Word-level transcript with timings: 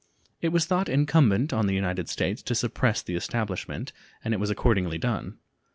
It 0.41 0.49
was 0.49 0.65
thought 0.65 0.89
incumbent 0.89 1.53
on 1.53 1.67
the 1.67 1.75
United 1.75 2.09
States 2.09 2.41
to 2.41 2.55
suppress 2.55 3.03
the 3.03 3.13
establishment, 3.15 3.93
and 4.23 4.33
it 4.33 4.39
was 4.39 4.49
accordingly 4.49 4.97
done. 4.97 5.37